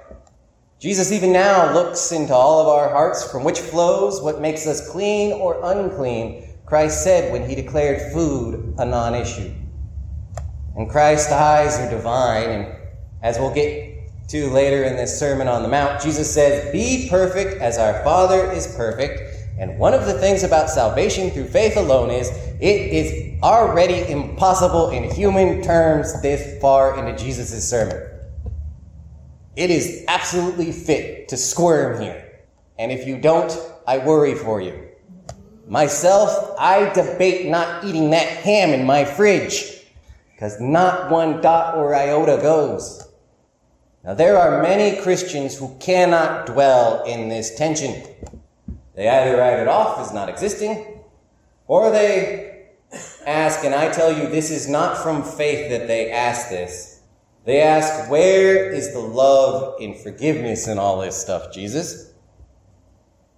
Jesus 0.80 1.12
even 1.12 1.32
now 1.32 1.74
looks 1.74 2.12
into 2.12 2.34
all 2.34 2.62
of 2.62 2.68
our 2.68 2.90
hearts 2.90 3.30
from 3.32 3.44
which 3.44 3.60
flows 3.60 4.22
what 4.22 4.42
makes 4.42 4.68
us 4.68 4.90
clean 4.90 5.32
or 5.32 5.60
unclean, 5.64 6.50
Christ 6.66 7.04
said 7.04 7.32
when 7.32 7.48
he 7.50 7.56
declared 7.56 8.12
food 8.12 8.76
a 8.78 8.86
non 8.86 9.16
issue. 9.16 9.54
And 10.76 10.90
Christ's 10.90 11.32
eyes 11.32 11.80
are 11.80 11.90
divine, 11.90 12.50
and 12.50 12.76
as 13.24 13.40
we'll 13.40 13.54
get 13.54 13.96
to 14.28 14.50
later 14.50 14.84
in 14.84 14.98
this 14.98 15.18
Sermon 15.18 15.48
on 15.48 15.64
the 15.64 15.70
Mount, 15.70 16.02
Jesus 16.02 16.32
says, 16.32 16.72
Be 16.74 17.08
perfect 17.10 17.62
as 17.62 17.78
our 17.78 18.04
Father 18.04 18.52
is 18.52 18.76
perfect. 18.76 19.22
And 19.58 19.80
one 19.80 19.94
of 19.94 20.06
the 20.06 20.20
things 20.20 20.44
about 20.44 20.70
salvation 20.70 21.32
through 21.32 21.48
faith 21.48 21.78
alone 21.78 22.12
is 22.12 22.30
it 22.60 22.66
is 22.92 23.25
already 23.42 24.12
impossible 24.12 24.90
in 24.90 25.04
human 25.04 25.62
terms 25.62 26.22
this 26.22 26.60
far 26.62 26.98
into 26.98 27.22
Jesus' 27.24 27.68
sermon. 27.70 28.02
It 29.56 29.70
is 29.70 30.04
absolutely 30.08 30.72
fit 30.72 31.30
to 31.30 31.38
squirm 31.38 32.02
here. 32.02 32.42
And 32.78 32.92
if 32.92 33.08
you 33.08 33.18
don't, 33.18 33.58
I 33.88 34.00
worry 34.00 34.36
for 34.36 34.62
you. 34.62 34.90
Myself, 35.68 36.56
I 36.60 36.92
debate 36.94 37.48
not 37.48 37.84
eating 37.86 38.10
that 38.12 38.28
ham 38.28 38.70
in 38.70 38.86
my 38.86 39.06
fridge, 39.06 39.82
because 40.34 40.60
not 40.60 41.10
one 41.10 41.42
dot 41.42 41.76
or 41.76 41.96
iota 41.96 42.40
goes. 42.42 43.08
Now, 44.04 44.14
there 44.14 44.38
are 44.38 44.62
many 44.62 45.02
Christians 45.02 45.58
who 45.58 45.76
cannot 45.80 46.46
dwell 46.46 47.04
in 47.06 47.30
this 47.30 47.56
tension. 47.56 48.04
They 48.94 49.10
either 49.10 49.38
write 49.38 49.60
it 49.60 49.68
off 49.68 50.00
as 50.00 50.14
not 50.14 50.30
existing, 50.30 51.02
or 51.66 51.90
they 51.90 52.55
ask, 53.26 53.64
and 53.64 53.74
I 53.74 53.92
tell 53.92 54.12
you, 54.12 54.28
this 54.28 54.52
is 54.52 54.68
not 54.68 54.98
from 55.02 55.24
faith 55.24 55.70
that 55.70 55.88
they 55.88 56.12
ask 56.12 56.50
this. 56.50 57.02
They 57.46 57.62
ask, 57.62 58.10
Where 58.10 58.72
is 58.72 58.94
the 58.94 59.00
love 59.00 59.76
and 59.80 59.96
forgiveness 59.96 60.68
and 60.68 60.80
all 60.80 61.00
this 61.00 61.16
stuff, 61.16 61.54
Jesus? 61.54 62.12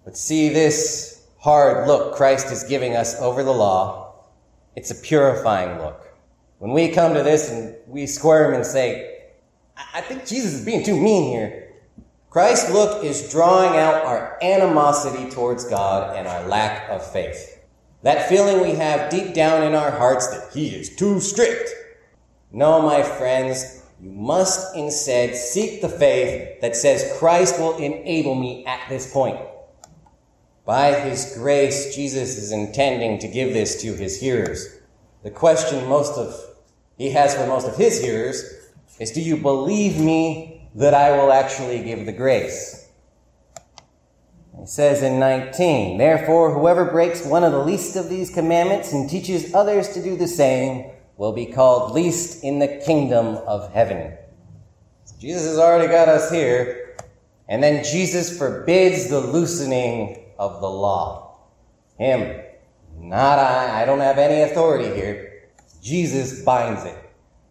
But 0.06 0.18
see 0.18 0.50
this 0.50 1.28
hard 1.40 1.88
look 1.88 2.16
Christ 2.16 2.52
is 2.52 2.64
giving 2.64 2.96
us 2.96 3.20
over 3.20 3.44
the 3.44 3.54
law. 3.54 4.16
It's 4.76 4.92
a 4.92 4.96
purifying 4.96 5.80
look. 5.80 6.08
When 6.60 6.72
we 6.72 6.90
come 6.90 7.14
to 7.14 7.24
this 7.24 7.52
and 7.52 7.76
we 7.88 8.08
squirm 8.08 8.54
and 8.54 8.66
say, 8.66 9.26
I 9.94 10.02
think 10.02 10.26
Jesus 10.26 10.54
is 10.54 10.66
being 10.66 10.84
too 10.84 11.00
mean 11.00 11.30
here. 11.30 11.74
Christ's 12.30 12.72
look 12.72 13.04
is 13.04 13.32
drawing 13.32 13.78
out 13.78 14.06
our 14.06 14.38
animosity 14.42 15.30
towards 15.30 15.66
God 15.66 16.16
and 16.16 16.28
our 16.28 16.48
lack 16.48 16.90
of 16.90 17.06
faith. 17.12 17.57
That 18.04 18.30
feeling 18.30 18.62
we 18.62 18.75
have 18.75 19.10
deep 19.10 19.34
down 19.34 19.63
in 19.63 19.74
our 19.74 19.92
hearts 19.92 20.27
that 20.27 20.54
He 20.54 20.70
is 20.70 20.96
too 20.96 21.20
strict. 21.20 21.70
No, 22.51 22.82
my 22.82 23.01
friends, 23.01 23.84
you 24.00 24.12
must 24.12 24.75
instead 24.75 25.36
seek 25.36 25.82
the 25.82 25.89
faith 25.89 26.62
that 26.62 26.75
says 26.75 27.18
Christ 27.18 27.60
will 27.60 27.77
enable 27.77 28.36
me 28.36 28.66
at 28.66 28.88
this 28.89 29.12
point. 29.12 29.39
By 30.63 31.00
His 31.00 31.34
grace, 31.38 31.96
Jesus 31.96 32.38
is 32.38 32.51
intending 32.51 33.20
to 33.20 33.27
give 33.27 33.54
this 33.54 33.82
to 33.82 33.94
His 33.94 34.20
hearers. 34.20 34.80
The 35.24 35.32
question 35.32 35.88
most 35.89 36.18
of 36.18 36.39
He 36.98 37.10
has 37.12 37.36
for 37.36 37.48
most 37.48 37.68
of 37.68 37.77
His 37.77 38.01
hearers 38.01 38.44
is 39.00 39.12
do 39.12 39.22
you 39.22 39.38
believe 39.38 40.00
me 40.00 40.70
that 40.75 40.94
I 40.94 41.18
will 41.18 41.32
actually 41.32 41.84
give 41.84 42.06
the 42.06 42.13
grace? 42.13 42.87
He 44.60 44.66
says 44.66 45.04
in 45.04 45.20
19, 45.20 45.98
Therefore, 45.98 46.54
whoever 46.54 46.86
breaks 46.86 47.26
one 47.26 47.44
of 47.44 47.52
the 47.52 47.64
least 47.64 47.96
of 47.96 48.10
these 48.10 48.30
commandments 48.30 48.92
and 48.92 49.10
teaches 49.10 49.54
others 49.54 49.90
to 49.90 50.04
do 50.04 50.16
the 50.16 50.28
same 50.28 50.92
will 51.16 51.32
be 51.32 51.46
called 51.46 51.94
least 51.94 52.44
in 52.44 52.60
the 52.60 52.82
kingdom 52.86 53.38
of 53.48 53.72
heaven. 53.72 54.18
So 55.06 55.16
Jesus 55.20 55.46
has 55.46 55.58
already 55.58 55.88
got 55.88 56.10
us 56.10 56.32
here, 56.32 56.96
and 57.48 57.62
then 57.62 57.84
Jesus 57.84 58.38
forbids 58.38 59.10
the 59.10 59.20
loosening 59.20 60.32
of 60.40 60.62
the 60.62 60.70
law. 60.70 61.40
Him, 61.98 62.42
not 63.00 63.40
I. 63.40 63.82
I 63.82 63.86
don't 63.86 64.00
have 64.00 64.18
any 64.18 64.42
authority 64.50 64.94
here. 64.94 65.50
Jesus 65.82 66.44
binds 66.44 66.84
it. 66.84 66.98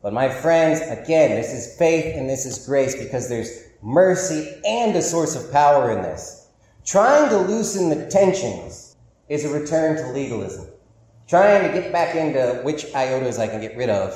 But 0.03 0.13
my 0.13 0.29
friends, 0.29 0.81
again, 0.81 1.31
this 1.31 1.53
is 1.53 1.77
faith 1.77 2.15
and 2.17 2.29
this 2.29 2.47
is 2.47 2.65
grace 2.67 2.95
because 2.97 3.29
there's 3.29 3.65
mercy 3.83 4.61
and 4.65 4.95
a 4.95 5.03
source 5.03 5.35
of 5.35 5.51
power 5.51 5.91
in 5.91 6.03
this. 6.03 6.46
Trying 6.87 7.29
to 7.31 7.39
loosen 7.39 7.89
the 7.89 8.09
tensions 8.09 8.95
is 9.29 9.45
a 9.45 9.49
return 9.49 9.97
to 9.97 10.13
legalism. 10.13 10.69
Trying 11.27 11.67
to 11.67 11.81
get 11.81 11.91
back 11.91 12.15
into 12.15 12.61
which 12.63 12.85
iotas 12.93 13.41
I 13.41 13.49
can 13.49 13.61
get 13.61 13.77
rid 13.77 13.91
of 13.91 14.15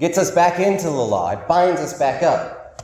gets 0.00 0.16
us 0.16 0.30
back 0.30 0.58
into 0.58 0.84
the 0.84 0.90
law. 0.90 1.30
It 1.32 1.46
binds 1.46 1.82
us 1.82 1.98
back 1.98 2.22
up. 2.22 2.82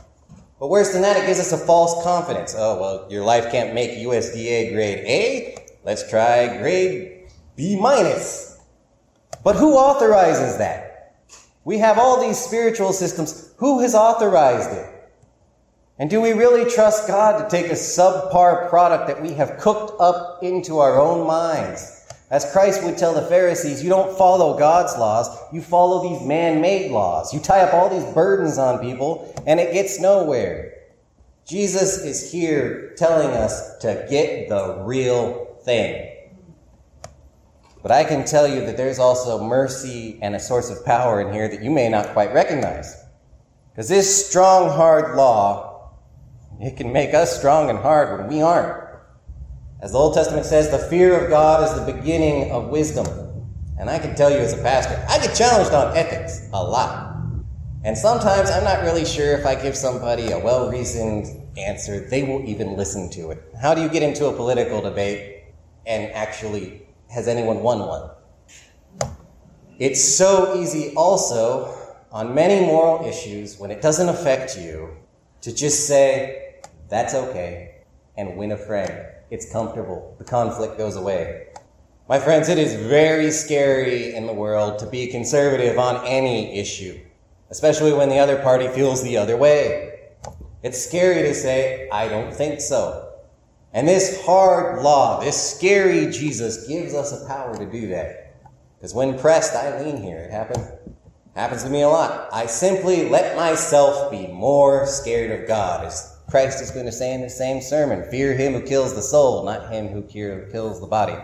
But 0.59 0.69
worse 0.69 0.93
than 0.93 1.01
that, 1.01 1.17
it 1.17 1.25
gives 1.25 1.39
us 1.39 1.51
a 1.51 1.57
false 1.57 2.03
confidence. 2.03 2.53
Oh, 2.55 2.79
well, 2.79 3.11
your 3.11 3.23
life 3.23 3.51
can't 3.51 3.73
make 3.73 3.97
USDA 3.97 4.71
grade 4.73 4.99
A. 4.99 5.57
Let's 5.83 6.07
try 6.07 6.57
grade 6.59 7.23
B 7.55 7.79
minus. 7.79 8.59
But 9.43 9.55
who 9.55 9.73
authorizes 9.73 10.59
that? 10.59 11.15
We 11.63 11.79
have 11.79 11.97
all 11.97 12.21
these 12.21 12.37
spiritual 12.37 12.93
systems. 12.93 13.55
Who 13.57 13.79
has 13.79 13.95
authorized 13.95 14.71
it? 14.71 14.94
And 15.97 16.09
do 16.09 16.19
we 16.19 16.33
really 16.33 16.69
trust 16.69 17.07
God 17.07 17.41
to 17.41 17.49
take 17.49 17.71
a 17.71 17.75
subpar 17.75 18.69
product 18.69 19.07
that 19.07 19.21
we 19.21 19.31
have 19.33 19.57
cooked 19.57 19.99
up 20.01 20.43
into 20.43 20.79
our 20.79 20.99
own 20.99 21.25
minds? 21.25 22.05
As 22.29 22.51
Christ 22.51 22.83
would 22.83 22.97
tell 22.97 23.13
the 23.13 23.21
Pharisees, 23.27 23.81
you 23.81 23.89
don't 23.89 24.17
follow 24.17 24.57
God's 24.57 24.97
laws, 24.97 25.29
you 25.53 25.61
follow 25.61 26.09
these 26.09 26.27
man 26.27 26.59
made 26.59 26.91
laws. 26.91 27.33
You 27.33 27.39
tie 27.39 27.61
up 27.61 27.73
all 27.73 27.87
these 27.87 28.13
burdens 28.13 28.57
on 28.57 28.79
people, 28.79 29.33
and 29.47 29.59
it 29.59 29.73
gets 29.73 29.99
nowhere. 29.99 30.73
Jesus 31.45 32.03
is 32.03 32.31
here 32.31 32.93
telling 32.97 33.29
us 33.29 33.77
to 33.77 34.05
get 34.09 34.49
the 34.49 34.81
real 34.83 35.45
thing. 35.63 36.11
But 37.81 37.91
I 37.91 38.03
can 38.03 38.25
tell 38.25 38.47
you 38.47 38.65
that 38.65 38.75
there's 38.75 38.97
also 38.97 39.43
mercy 39.43 40.17
and 40.21 40.35
a 40.35 40.39
source 40.39 40.71
of 40.71 40.83
power 40.83 41.21
in 41.21 41.31
here 41.31 41.47
that 41.47 41.61
you 41.61 41.69
may 41.69 41.87
not 41.87 42.07
quite 42.09 42.33
recognize. 42.33 43.01
Because 43.69 43.87
this 43.87 44.27
strong, 44.27 44.69
hard 44.69 45.15
law, 45.15 45.64
it 46.59 46.77
can 46.77 46.91
make 46.91 47.13
us 47.13 47.37
strong 47.37 47.69
and 47.69 47.79
hard 47.79 48.19
when 48.19 48.27
we 48.27 48.41
aren't. 48.41 48.85
As 49.81 49.91
the 49.91 49.97
Old 49.97 50.13
Testament 50.13 50.45
says, 50.45 50.71
the 50.71 50.79
fear 50.79 51.19
of 51.19 51.29
God 51.29 51.63
is 51.63 51.85
the 51.85 51.91
beginning 51.91 52.51
of 52.51 52.69
wisdom. 52.69 53.05
And 53.77 53.89
I 53.89 53.99
can 53.99 54.15
tell 54.15 54.31
you 54.31 54.37
as 54.37 54.53
a 54.53 54.61
pastor, 54.61 55.03
I 55.09 55.19
get 55.19 55.35
challenged 55.35 55.73
on 55.73 55.95
ethics 55.95 56.47
a 56.53 56.63
lot. 56.63 57.17
And 57.83 57.97
sometimes 57.97 58.49
I'm 58.49 58.63
not 58.63 58.81
really 58.83 59.05
sure 59.05 59.37
if 59.37 59.45
I 59.45 59.53
give 59.53 59.75
somebody 59.75 60.31
a 60.31 60.39
well 60.39 60.71
reasoned 60.71 61.27
answer, 61.57 62.07
they 62.09 62.23
will 62.23 62.43
even 62.47 62.75
listen 62.75 63.09
to 63.11 63.31
it. 63.31 63.43
How 63.61 63.75
do 63.75 63.81
you 63.81 63.89
get 63.89 64.01
into 64.01 64.27
a 64.27 64.33
political 64.33 64.81
debate 64.81 65.43
and 65.85 66.11
actually 66.13 66.87
has 67.09 67.27
anyone 67.27 67.61
won 67.61 67.79
one? 67.79 68.09
It's 69.77 70.01
so 70.01 70.59
easy 70.59 70.93
also 70.95 71.77
on 72.11 72.33
many 72.33 72.65
moral 72.65 73.05
issues 73.05 73.59
when 73.59 73.71
it 73.71 73.81
doesn't 73.81 74.07
affect 74.07 74.57
you 74.57 74.95
to 75.41 75.53
just 75.53 75.85
say, 75.85 76.44
that's 76.89 77.13
okay, 77.13 77.81
and 78.17 78.37
win 78.37 78.51
a 78.51 78.57
friend. 78.57 79.07
It's 79.31 79.51
comfortable. 79.51 80.15
The 80.17 80.23
conflict 80.23 80.77
goes 80.77 80.95
away. 80.95 81.47
My 82.07 82.19
friends, 82.19 82.49
it 82.49 82.59
is 82.59 82.75
very 82.75 83.31
scary 83.31 84.13
in 84.13 84.27
the 84.27 84.33
world 84.33 84.77
to 84.79 84.85
be 84.85 85.07
conservative 85.07 85.79
on 85.79 86.05
any 86.05 86.59
issue, 86.59 86.99
especially 87.49 87.93
when 87.93 88.09
the 88.09 88.19
other 88.19 88.37
party 88.37 88.67
feels 88.67 89.01
the 89.01 89.17
other 89.17 89.35
way. 89.35 90.09
It's 90.61 90.83
scary 90.83 91.23
to 91.23 91.33
say, 91.33 91.89
I 91.91 92.07
don't 92.07 92.33
think 92.33 92.61
so. 92.61 93.13
And 93.73 93.87
this 93.87 94.23
hard 94.23 94.83
law, 94.83 95.19
this 95.19 95.55
scary 95.55 96.11
Jesus 96.11 96.67
gives 96.67 96.93
us 96.93 97.11
a 97.11 97.27
power 97.27 97.57
to 97.57 97.65
do 97.65 97.87
that. 97.87 98.35
Because 98.77 98.93
when 98.93 99.17
pressed, 99.17 99.55
I 99.55 99.81
lean 99.81 100.01
here. 100.01 100.19
It 100.19 100.31
happens, 100.31 100.71
happens 101.35 101.63
to 101.63 101.69
me 101.69 101.81
a 101.81 101.89
lot. 101.89 102.29
I 102.31 102.45
simply 102.45 103.09
let 103.09 103.35
myself 103.35 104.11
be 104.11 104.27
more 104.27 104.85
scared 104.85 105.41
of 105.41 105.47
God. 105.47 105.91
Christ 106.29 106.61
is 106.61 106.71
going 106.71 106.85
to 106.85 106.91
say 106.91 107.13
in 107.13 107.21
the 107.21 107.29
same 107.29 107.61
sermon, 107.61 108.09
fear 108.09 108.33
him 108.33 108.53
who 108.53 108.61
kills 108.61 108.95
the 108.95 109.01
soul, 109.01 109.43
not 109.45 109.71
him 109.71 109.87
who 109.87 110.01
kills 110.01 110.79
the 110.79 110.87
body. 110.87 111.17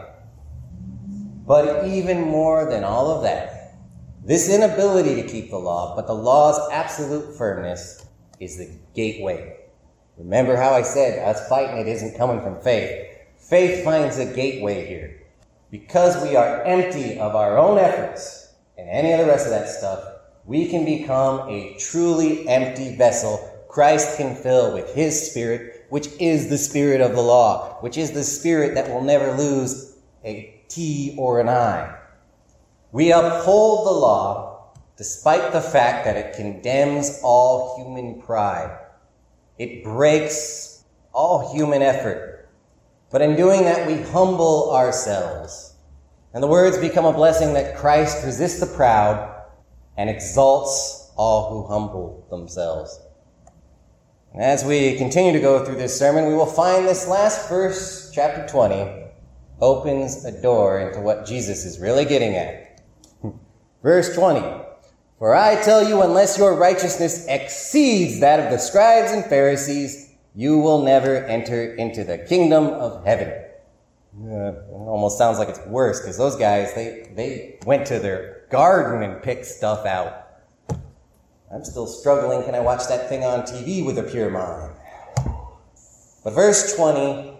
But 1.45 1.87
even 1.87 2.21
more 2.21 2.69
than 2.69 2.83
all 2.83 3.09
of 3.09 3.23
that, 3.23 3.77
this 4.23 4.49
inability 4.49 5.15
to 5.15 5.27
keep 5.27 5.49
the 5.49 5.57
law, 5.57 5.95
but 5.95 6.07
the 6.07 6.13
law's 6.13 6.69
absolute 6.71 7.35
firmness, 7.35 8.05
is 8.39 8.57
the 8.57 8.71
gateway 8.95 9.55
Remember 10.21 10.55
how 10.55 10.71
I 10.71 10.83
said 10.83 11.17
us 11.27 11.47
fighting 11.49 11.79
it 11.79 11.87
isn't 11.87 12.15
coming 12.15 12.41
from 12.41 12.59
faith. 12.61 13.07
Faith 13.39 13.83
finds 13.83 14.19
a 14.19 14.25
gateway 14.25 14.85
here. 14.85 15.19
Because 15.71 16.21
we 16.21 16.35
are 16.35 16.61
empty 16.63 17.17
of 17.17 17.35
our 17.35 17.57
own 17.57 17.79
efforts 17.79 18.53
and 18.77 18.87
any 18.87 19.13
of 19.13 19.19
the 19.19 19.25
rest 19.25 19.45
of 19.45 19.51
that 19.51 19.67
stuff, 19.67 20.03
we 20.45 20.67
can 20.67 20.85
become 20.85 21.49
a 21.49 21.75
truly 21.79 22.47
empty 22.47 22.95
vessel 22.95 23.50
Christ 23.71 24.17
can 24.17 24.35
fill 24.35 24.73
with 24.73 24.93
His 24.93 25.31
Spirit, 25.31 25.85
which 25.89 26.07
is 26.19 26.49
the 26.49 26.57
Spirit 26.57 27.01
of 27.01 27.13
the 27.13 27.21
law, 27.21 27.77
which 27.81 27.97
is 27.97 28.11
the 28.11 28.23
Spirit 28.23 28.75
that 28.75 28.89
will 28.89 29.01
never 29.01 29.31
lose 29.31 29.97
a 30.23 30.61
T 30.67 31.15
or 31.17 31.39
an 31.39 31.49
I. 31.49 31.97
We 32.91 33.11
uphold 33.11 33.87
the 33.87 33.91
law 33.91 34.73
despite 34.97 35.51
the 35.51 35.61
fact 35.61 36.05
that 36.05 36.17
it 36.17 36.35
condemns 36.35 37.19
all 37.23 37.77
human 37.77 38.21
pride 38.21 38.77
it 39.61 39.83
breaks 39.83 40.85
all 41.13 41.53
human 41.53 41.83
effort. 41.83 42.49
But 43.11 43.21
in 43.21 43.35
doing 43.35 43.61
that, 43.65 43.85
we 43.85 44.01
humble 44.01 44.73
ourselves. 44.73 45.75
And 46.33 46.41
the 46.41 46.47
words 46.47 46.79
become 46.79 47.05
a 47.05 47.13
blessing 47.13 47.53
that 47.53 47.77
Christ 47.77 48.25
resists 48.25 48.59
the 48.59 48.65
proud 48.75 49.43
and 49.97 50.09
exalts 50.09 51.11
all 51.15 51.51
who 51.51 51.67
humble 51.71 52.25
themselves. 52.31 52.99
As 54.33 54.63
we 54.63 54.95
continue 54.95 55.33
to 55.33 55.41
go 55.41 55.65
through 55.65 55.75
this 55.75 55.97
sermon, 55.97 56.27
we 56.27 56.33
will 56.33 56.45
find 56.45 56.87
this 56.87 57.05
last 57.05 57.49
verse, 57.49 58.09
chapter 58.13 58.47
20, 58.47 59.11
opens 59.59 60.23
a 60.23 60.41
door 60.41 60.79
into 60.79 61.01
what 61.01 61.25
Jesus 61.25 61.65
is 61.65 61.81
really 61.81 62.05
getting 62.05 62.35
at. 62.35 62.81
Verse 63.83 64.15
20 64.15 64.39
For 65.19 65.35
I 65.35 65.61
tell 65.61 65.85
you, 65.85 66.01
unless 66.01 66.37
your 66.37 66.55
righteousness 66.55 67.25
exceeds 67.27 68.21
that 68.21 68.39
of 68.39 68.51
the 68.51 68.57
scribes 68.57 69.11
and 69.11 69.25
Pharisees, 69.25 70.13
you 70.33 70.59
will 70.59 70.81
never 70.81 71.25
enter 71.25 71.75
into 71.75 72.05
the 72.05 72.19
kingdom 72.19 72.67
of 72.67 73.03
heaven. 73.03 73.27
Uh, 74.17 74.53
it 74.53 74.65
almost 74.71 75.17
sounds 75.17 75.39
like 75.39 75.49
it's 75.49 75.65
worse 75.67 75.99
because 75.99 76.17
those 76.17 76.37
guys, 76.37 76.73
they, 76.73 77.11
they 77.17 77.59
went 77.65 77.85
to 77.87 77.99
their 77.99 78.45
garden 78.49 79.03
and 79.03 79.21
picked 79.21 79.45
stuff 79.45 79.85
out. 79.85 80.20
I'm 81.53 81.65
still 81.65 81.87
struggling. 81.87 82.43
Can 82.43 82.55
I 82.55 82.61
watch 82.61 82.87
that 82.87 83.09
thing 83.09 83.25
on 83.25 83.41
TV 83.41 83.85
with 83.85 83.97
a 83.97 84.03
pure 84.03 84.29
mind? 84.29 84.73
But 86.23 86.33
verse 86.33 86.75
20 86.75 87.33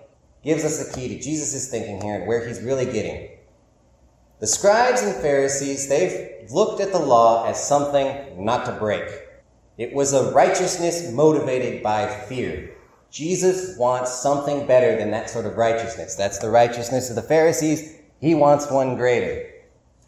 gives 0.43 0.65
us 0.65 0.85
a 0.85 0.93
key 0.93 1.07
to 1.09 1.21
Jesus' 1.21 1.69
thinking 1.69 2.01
here 2.01 2.15
and 2.15 2.27
where 2.27 2.45
he's 2.45 2.61
really 2.61 2.85
getting. 2.85 3.29
The 4.39 4.47
scribes 4.47 5.01
and 5.01 5.15
Pharisees, 5.21 5.87
they've 5.87 6.51
looked 6.51 6.81
at 6.81 6.91
the 6.91 6.99
law 6.99 7.47
as 7.47 7.65
something 7.65 8.43
not 8.43 8.65
to 8.65 8.73
break. 8.73 9.07
It 9.77 9.93
was 9.93 10.13
a 10.13 10.31
righteousness 10.33 11.11
motivated 11.11 11.81
by 11.81 12.07
fear. 12.07 12.75
Jesus 13.11 13.77
wants 13.77 14.11
something 14.11 14.67
better 14.67 14.97
than 14.97 15.11
that 15.11 15.29
sort 15.29 15.45
of 15.45 15.57
righteousness. 15.57 16.15
That's 16.15 16.39
the 16.39 16.49
righteousness 16.49 17.09
of 17.09 17.15
the 17.15 17.21
Pharisees. 17.21 17.97
He 18.19 18.35
wants 18.35 18.69
one 18.69 18.95
greater. 18.95 19.47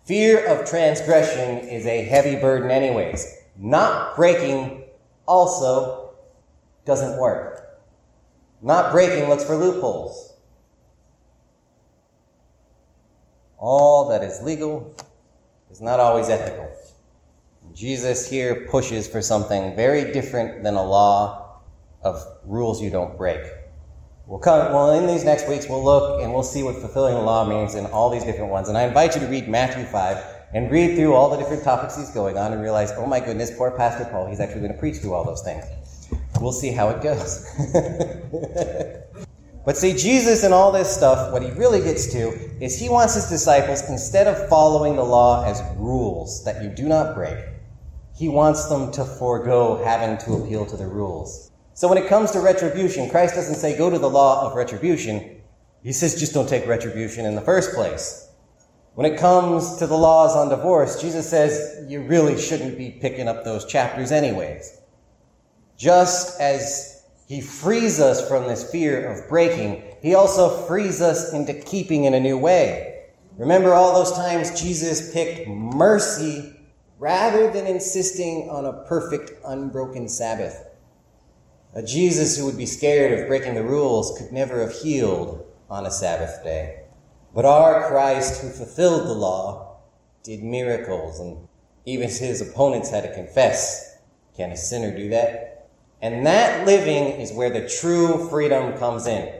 Fear 0.06 0.46
of 0.48 0.68
transgression 0.68 1.70
is 1.70 1.86
a 1.86 2.04
heavy 2.04 2.36
burden, 2.36 2.70
anyways. 2.70 3.43
Not 3.58 4.16
breaking 4.16 4.84
also 5.26 6.12
doesn't 6.86 7.20
work. 7.20 7.80
Not 8.62 8.92
breaking 8.92 9.30
looks 9.30 9.44
for 9.44 9.56
loopholes. 9.56 10.34
All 13.58 14.10
that 14.10 14.24
is 14.24 14.42
legal 14.42 14.96
is 15.72 15.82
not 15.82 16.00
always 16.00 16.30
ethical. 16.30 16.70
Jesus 17.74 18.30
here 18.30 18.68
pushes 18.70 19.08
for 19.08 19.22
something 19.22 19.76
very 19.76 20.12
different 20.12 20.64
than 20.64 20.76
a 20.76 20.84
law 20.84 21.62
of 22.04 22.22
rules 22.46 22.82
you 22.82 22.90
don't 22.90 23.18
break. 23.18 23.42
We'll 24.28 24.40
come, 24.40 24.72
well, 24.72 24.92
in 24.92 25.08
these 25.08 25.26
next 25.26 25.50
weeks, 25.50 25.68
we'll 25.68 25.84
look 25.84 26.22
and 26.22 26.34
we'll 26.34 26.44
see 26.44 26.64
what 26.64 26.76
fulfilling 26.78 27.16
the 27.16 27.22
law 27.22 27.46
means 27.46 27.76
in 27.76 27.86
all 27.88 28.10
these 28.10 28.24
different 28.24 28.52
ones. 28.52 28.70
And 28.70 28.78
I 28.78 28.84
invite 28.84 29.16
you 29.16 29.22
to 29.22 29.28
read 29.28 29.48
Matthew 29.48 29.84
5 29.86 30.33
and 30.54 30.70
read 30.72 30.96
through 30.96 31.14
all 31.14 31.30
the 31.30 31.38
different 31.38 31.64
topics 31.64 31.98
he's 31.98 32.12
going 32.12 32.38
on 32.38 32.54
and 32.54 32.62
realize, 32.62 32.92
oh 32.98 33.06
my 33.06 33.20
goodness, 33.20 33.52
poor 33.58 33.72
Pastor 33.72 34.06
Paul, 34.12 34.28
he's 34.28 34.40
actually 34.40 34.62
going 34.62 34.74
to 34.74 34.80
preach 34.80 34.98
through 34.98 35.14
all 35.14 35.24
those 35.24 35.42
things. 35.42 35.66
We'll 36.40 36.52
see 36.52 36.72
how 36.72 36.90
it 36.90 37.02
goes. 37.02 37.48
but 39.66 39.78
see, 39.78 39.94
Jesus 39.94 40.44
and 40.44 40.54
all 40.54 40.72
this 40.72 40.94
stuff, 40.94 41.32
what 41.32 41.42
he 41.42 41.50
really 41.52 41.82
gets 41.82 42.12
to 42.14 42.30
is 42.64 42.80
he 42.80 42.90
wants 42.90 43.16
his 43.16 43.30
disciples, 43.30 43.90
instead 43.90 44.28
of 44.28 44.48
following 44.50 44.96
the 44.96 45.04
law 45.04 45.44
as 45.46 45.62
rules 45.78 46.44
that 46.46 46.62
you 46.62 46.70
do 46.70 46.88
not 46.88 47.16
break, 47.16 47.38
he 48.16 48.30
wants 48.30 48.66
them 48.66 48.92
to 48.92 49.04
forego 49.04 49.84
having 49.84 50.18
to 50.20 50.34
appeal 50.34 50.66
to 50.68 50.78
the 50.78 50.86
rules. 50.86 51.52
So 51.74 51.88
when 51.88 51.98
it 51.98 52.08
comes 52.08 52.30
to 52.32 52.40
retribution, 52.40 53.10
Christ 53.10 53.34
doesn't 53.34 53.56
say 53.56 53.76
go 53.76 53.90
to 53.90 53.98
the 53.98 54.10
law 54.10 54.48
of 54.48 54.56
retribution. 54.56 55.42
He 55.82 55.92
says 55.92 56.20
just 56.20 56.34
don't 56.34 56.48
take 56.48 56.68
retribution 56.68 57.26
in 57.26 57.34
the 57.34 57.42
first 57.42 57.74
place. 57.74 58.23
When 58.96 59.12
it 59.12 59.20
comes 59.20 59.78
to 59.78 59.88
the 59.88 59.98
laws 59.98 60.36
on 60.36 60.50
divorce, 60.50 61.02
Jesus 61.02 61.28
says 61.28 61.84
you 61.88 62.02
really 62.02 62.40
shouldn't 62.40 62.78
be 62.78 62.92
picking 62.92 63.28
up 63.28 63.44
those 63.44 63.66
chapters 63.66 64.12
anyways. 64.12 64.80
Just 65.78 66.40
as 66.40 67.04
he 67.28 67.42
frees 67.42 68.00
us 68.00 68.28
from 68.28 68.44
this 68.44 68.70
fear 68.72 69.12
of 69.12 69.28
breaking, 69.28 69.84
he 70.02 70.14
also 70.14 70.66
frees 70.68 71.02
us 71.02 71.34
into 71.34 71.56
keeping 71.56 72.04
in 72.04 72.14
a 72.14 72.20
new 72.20 72.38
way. 72.38 73.06
Remember 73.38 73.74
all 73.74 73.96
those 73.96 74.16
times 74.16 74.62
Jesus 74.62 75.12
picked 75.12 75.48
mercy 75.48 76.56
rather 77.00 77.50
than 77.52 77.66
insisting 77.66 78.48
on 78.52 78.66
a 78.66 78.84
perfect, 78.84 79.32
unbroken 79.44 80.08
Sabbath. 80.08 80.68
A 81.74 81.82
Jesus 81.82 82.38
who 82.38 82.46
would 82.46 82.58
be 82.58 82.68
scared 82.68 83.20
of 83.20 83.28
breaking 83.28 83.56
the 83.56 83.64
rules 83.64 84.16
could 84.20 84.32
never 84.32 84.62
have 84.62 84.74
healed 84.74 85.44
on 85.68 85.88
a 85.88 85.92
Sabbath 85.92 86.44
day. 86.44 86.83
But 87.34 87.46
our 87.46 87.88
Christ, 87.88 88.42
who 88.42 88.50
fulfilled 88.50 89.08
the 89.08 89.14
law, 89.14 89.78
did 90.24 90.44
miracles, 90.44 91.20
and 91.20 91.48
even 91.86 92.08
his 92.08 92.42
opponents 92.42 92.90
had 92.90 93.04
to 93.04 93.14
confess. 93.14 93.98
Can 94.38 94.52
a 94.52 94.58
sinner 94.58 94.96
do 94.96 95.10
that? 95.10 95.70
And 96.02 96.26
that 96.26 96.66
living 96.66 97.20
is 97.20 97.34
where 97.34 97.50
the 97.50 97.68
true 97.68 98.30
freedom 98.30 98.78
comes 98.78 99.08
in. 99.08 99.34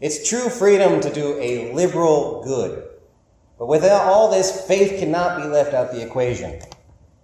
It's 0.00 0.28
true 0.28 0.48
freedom 0.48 1.00
to 1.00 1.12
do 1.12 1.38
a 1.40 1.72
liberal 1.72 2.42
good. 2.44 2.88
But 3.58 3.66
without 3.66 4.06
all 4.06 4.30
this, 4.30 4.66
faith 4.66 4.98
cannot 4.98 5.40
be 5.40 5.48
left 5.48 5.74
out 5.74 5.90
the 5.90 6.04
equation. 6.04 6.60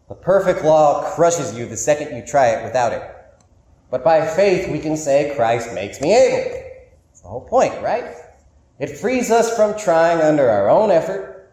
The 0.08 0.14
perfect 0.14 0.64
law 0.64 1.10
crushes 1.14 1.56
you 1.56 1.66
the 1.66 1.76
second 1.76 2.16
you 2.16 2.24
try 2.24 2.48
it 2.48 2.64
without 2.64 2.92
it. 2.92 3.02
But 3.90 4.04
by 4.04 4.26
faith, 4.26 4.70
we 4.70 4.78
can 4.78 4.96
say, 4.96 5.32
Christ 5.34 5.74
makes 5.74 6.00
me 6.00 6.14
able. 6.14 6.60
That's 7.08 7.20
the 7.22 7.28
whole 7.28 7.46
point, 7.46 7.80
right? 7.82 8.14
It 8.78 8.96
frees 8.96 9.32
us 9.32 9.56
from 9.56 9.76
trying 9.76 10.20
under 10.20 10.48
our 10.48 10.70
own 10.70 10.92
effort, 10.92 11.50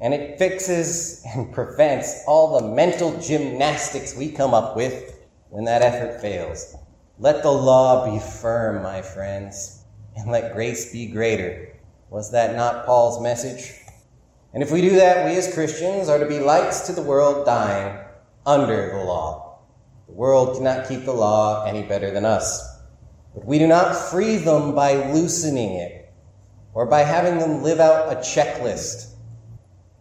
and 0.00 0.12
it 0.12 0.38
fixes 0.38 1.24
and 1.34 1.50
prevents 1.50 2.22
all 2.26 2.60
the 2.60 2.68
mental 2.68 3.18
gymnastics 3.18 4.14
we 4.14 4.30
come 4.30 4.52
up 4.52 4.76
with 4.76 5.18
when 5.48 5.64
that 5.64 5.80
effort 5.80 6.20
fails. 6.20 6.76
Let 7.18 7.42
the 7.42 7.50
law 7.50 8.10
be 8.10 8.18
firm, 8.18 8.82
my 8.82 9.00
friends, 9.00 9.82
and 10.14 10.30
let 10.30 10.52
grace 10.52 10.92
be 10.92 11.06
greater. 11.06 11.74
Was 12.10 12.30
that 12.32 12.54
not 12.54 12.84
Paul's 12.84 13.22
message? 13.22 13.72
And 14.52 14.62
if 14.62 14.70
we 14.70 14.82
do 14.82 14.96
that, 14.96 15.24
we 15.24 15.36
as 15.36 15.54
Christians 15.54 16.10
are 16.10 16.18
to 16.18 16.26
be 16.26 16.38
lights 16.38 16.86
to 16.86 16.92
the 16.92 17.00
world 17.00 17.46
dying 17.46 17.98
under 18.44 18.90
the 18.90 19.04
law. 19.04 19.60
The 20.06 20.12
world 20.12 20.58
cannot 20.58 20.86
keep 20.86 21.06
the 21.06 21.14
law 21.14 21.64
any 21.64 21.82
better 21.82 22.10
than 22.10 22.26
us. 22.26 22.62
But 23.34 23.46
we 23.46 23.58
do 23.58 23.66
not 23.66 23.96
free 23.96 24.36
them 24.36 24.74
by 24.74 25.10
loosening 25.12 25.76
it 25.76 26.01
or 26.74 26.86
by 26.86 27.00
having 27.00 27.38
them 27.38 27.62
live 27.62 27.80
out 27.80 28.12
a 28.12 28.16
checklist. 28.16 29.12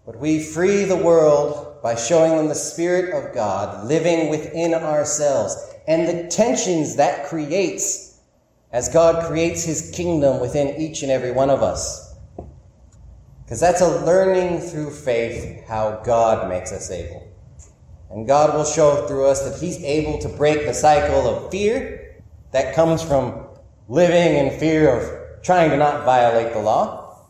But 0.05 0.17
we 0.17 0.41
free 0.41 0.83
the 0.83 0.95
world 0.95 1.81
by 1.83 1.95
showing 1.95 2.37
them 2.37 2.47
the 2.47 2.55
Spirit 2.55 3.13
of 3.13 3.33
God 3.33 3.85
living 3.85 4.29
within 4.29 4.73
ourselves 4.73 5.55
and 5.87 6.07
the 6.07 6.27
tensions 6.27 6.95
that 6.95 7.25
creates 7.27 8.19
as 8.71 8.87
God 8.89 9.25
creates 9.25 9.63
His 9.63 9.91
kingdom 9.91 10.39
within 10.39 10.79
each 10.79 11.03
and 11.03 11.11
every 11.11 11.31
one 11.31 11.49
of 11.49 11.61
us. 11.61 12.15
Because 13.43 13.59
that's 13.59 13.81
a 13.81 14.05
learning 14.05 14.61
through 14.61 14.91
faith 14.91 15.65
how 15.67 16.01
God 16.05 16.47
makes 16.47 16.71
us 16.71 16.89
able. 16.89 17.27
And 18.09 18.27
God 18.27 18.55
will 18.55 18.65
show 18.65 19.07
through 19.07 19.27
us 19.27 19.41
that 19.41 19.59
He's 19.59 19.83
able 19.83 20.19
to 20.19 20.29
break 20.29 20.65
the 20.65 20.73
cycle 20.73 21.27
of 21.27 21.51
fear 21.51 22.15
that 22.51 22.75
comes 22.75 23.01
from 23.01 23.47
living 23.89 24.37
in 24.37 24.57
fear 24.57 24.97
of 24.97 25.20
trying 25.43 25.69
to 25.71 25.77
not 25.77 26.05
violate 26.05 26.53
the 26.53 26.59
law. 26.59 27.27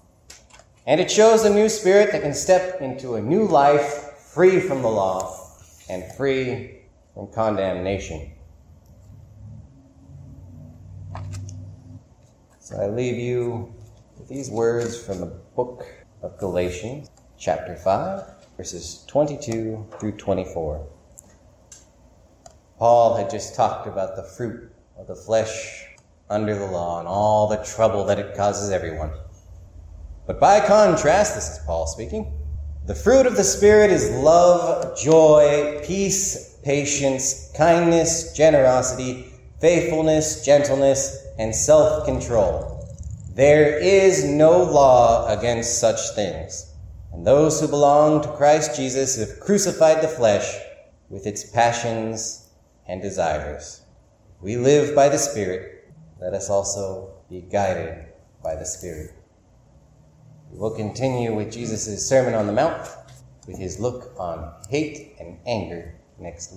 And 0.86 1.00
it 1.00 1.10
shows 1.10 1.45
a 1.45 1.50
new 1.50 1.69
spirit 1.69 2.12
that 2.12 2.21
can 2.21 2.34
step 2.34 2.82
into 2.82 3.15
a 3.15 3.21
new 3.21 3.45
life 3.45 4.13
free 4.34 4.60
from 4.60 4.82
the 4.82 4.89
law 4.89 5.47
and 5.89 6.04
free 6.15 6.80
from 7.13 7.32
condemnation. 7.32 8.32
So 12.60 12.78
I 12.78 12.88
leave 12.88 13.17
you 13.17 13.74
with 14.17 14.28
these 14.28 14.50
words 14.50 15.02
from 15.04 15.19
the 15.19 15.34
book 15.56 15.86
of 16.21 16.38
Galatians, 16.38 17.10
chapter 17.38 17.76
5 17.76 18.41
verses 18.62 19.04
22 19.08 19.88
through 20.00 20.12
24. 20.12 20.88
Paul 22.78 23.17
had 23.17 23.30
just 23.30 23.56
talked 23.56 23.88
about 23.88 24.15
the 24.15 24.21
fruit 24.21 24.71
of 24.97 25.08
the 25.08 25.15
flesh 25.15 25.88
under 26.32 26.56
the 26.56 26.65
law 26.65 27.00
and 27.00 27.08
all 27.08 27.48
the 27.48 27.63
trouble 27.63 28.06
that 28.06 28.17
it 28.17 28.36
causes 28.36 28.72
everyone. 28.72 29.12
But 30.26 30.39
by 30.39 30.65
contrast, 30.65 31.36
this 31.36 31.50
is 31.50 31.60
Paul 31.65 31.86
speaking, 31.88 32.34
the 32.88 32.96
fruit 32.96 33.26
of 33.26 33.36
the 33.36 33.44
Spirit 33.44 33.91
is 33.91 34.10
love, 34.12 34.98
joy, 34.98 35.82
peace, 35.84 36.58
patience, 36.63 37.52
kindness, 37.56 38.34
generosity, 38.34 39.32
faithfulness, 39.60 40.44
gentleness, 40.44 41.28
and 41.38 41.54
self 41.54 42.06
control. 42.06 42.88
There 43.36 43.78
is 43.78 44.24
no 44.24 44.63
law 44.63 45.28
against 45.28 45.80
such 45.80 46.15
things. 46.15 46.74
And 47.12 47.28
those 47.28 47.60
who 47.60 47.67
belong 47.67 48.22
to 48.22 48.32
Christ 48.32 48.76
Jesus 48.76 49.17
have 49.17 49.39
crucified 49.39 50.02
the 50.02 50.08
flesh 50.08 50.58
with 51.10 51.28
its 51.28 51.50
passions 51.50 52.50
and 52.88 53.02
desires. 53.02 53.82
We 54.41 54.58
live 54.58 54.96
by 54.96 55.10
the 55.10 55.17
Spirit. 55.17 55.81
Let 56.22 56.34
us 56.34 56.52
also 56.52 57.14
be 57.30 57.42
guided 57.42 58.06
by 58.44 58.56
the 58.56 58.66
Spirit. 58.66 59.12
We 60.52 60.60
will 60.60 60.76
continue 60.76 61.34
with 61.34 61.52
Jesus' 61.52 62.08
Sermon 62.08 62.36
on 62.36 62.46
the 62.46 62.54
Mount 62.54 62.88
with 63.48 63.58
his 63.58 63.80
look 63.80 64.14
on 64.20 64.54
hate 64.70 65.16
and 65.20 65.40
anger 65.48 65.96
next 66.20 66.42
week. 66.46 66.50